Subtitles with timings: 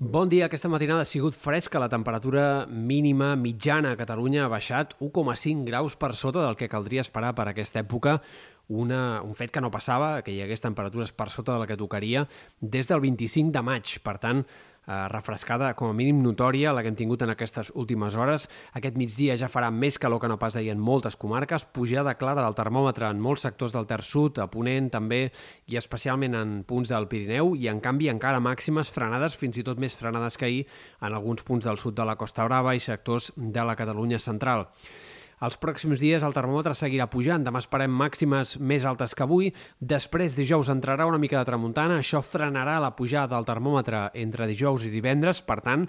[0.00, 0.46] Bon dia.
[0.46, 1.76] Aquesta matinada ha sigut fresca.
[1.76, 7.02] La temperatura mínima mitjana a Catalunya ha baixat 1,5 graus per sota del que caldria
[7.04, 8.14] esperar per aquesta època.
[8.72, 11.76] Una, un fet que no passava, que hi hagués temperatures per sota de la que
[11.76, 12.24] tocaria
[12.62, 13.98] des del 25 de maig.
[14.00, 14.40] Per tant,
[14.86, 18.48] eh, refrescada com a mínim notòria la que hem tingut en aquestes últimes hores.
[18.76, 22.44] Aquest migdia ja farà més calor que no pas ahir en moltes comarques, pujada clara
[22.44, 25.22] del termòmetre en molts sectors del Ter Sud, a Ponent també,
[25.66, 29.78] i especialment en punts del Pirineu, i en canvi encara màximes frenades, fins i tot
[29.78, 30.66] més frenades que ahir,
[31.00, 34.68] en alguns punts del sud de la Costa Brava i sectors de la Catalunya central.
[35.40, 39.46] Els pròxims dies el termòmetre seguirà pujant, demà esperem màximes més altes que avui,
[39.80, 44.84] després dijous entrarà una mica de tramuntana, això frenarà la pujada del termòmetre entre dijous
[44.84, 45.86] i divendres, per tant,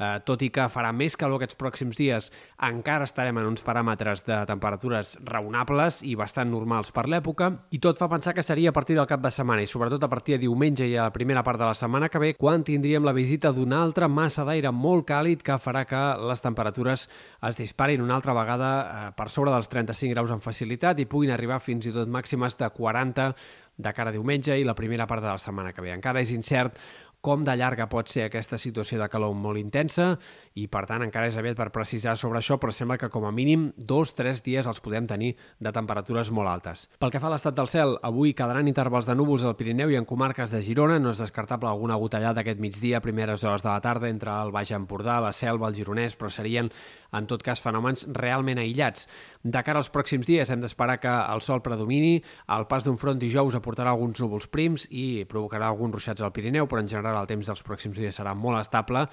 [0.00, 2.30] eh, tot i que farà més calor aquests pròxims dies,
[2.66, 8.00] encara estarem en uns paràmetres de temperatures raonables i bastant normals per l'època, i tot
[8.00, 10.46] fa pensar que seria a partir del cap de setmana, i sobretot a partir de
[10.46, 13.52] diumenge i a la primera part de la setmana que ve, quan tindríem la visita
[13.52, 17.06] d'una altra massa d'aire molt càlid que farà que les temperatures
[17.48, 21.34] es disparin una altra vegada eh, per sobre dels 35 graus amb facilitat i puguin
[21.34, 23.34] arribar fins i tot màximes de 40
[23.80, 25.92] de cara a diumenge i la primera part de la setmana que ve.
[25.94, 26.76] Encara és incert
[27.20, 30.14] com de llarga pot ser aquesta situació de calor molt intensa
[30.56, 33.32] i, per tant, encara és aviat per precisar sobre això, però sembla que com a
[33.32, 36.86] mínim dos, tres dies els podem tenir de temperatures molt altes.
[36.98, 39.98] Pel que fa a l'estat del cel, avui quedaran intervals de núvols al Pirineu i
[40.00, 40.98] en comarques de Girona.
[41.00, 44.52] No és descartable alguna gotellada aquest migdia a primeres hores de la tarda entre el
[44.54, 46.70] Baix Empordà, la Selva, el Gironès, però serien,
[47.12, 49.06] en tot cas, fenòmens realment aïllats.
[49.44, 52.20] De cara als pròxims dies hem d'esperar que el sol predomini,
[52.56, 56.68] el pas d'un front dijous aportarà alguns núvols prims i provocarà alguns ruixats al Pirineu,
[56.70, 59.06] però en general general el temps dels pròxims dies serà molt estable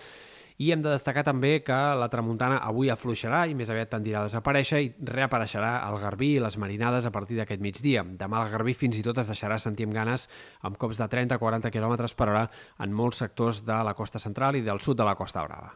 [0.58, 4.30] i hem de destacar també que la tramuntana avui afluixarà i més aviat tendirà a
[4.30, 8.02] desaparèixer i reapareixerà el garbí i les marinades a partir d'aquest migdia.
[8.02, 10.26] Demà el garbí fins i tot es deixarà sentir amb ganes
[10.66, 12.48] amb cops de 30-40 km per hora
[12.82, 15.76] en molts sectors de la costa central i del sud de la Costa Brava.